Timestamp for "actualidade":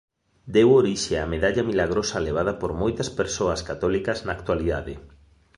4.37-4.93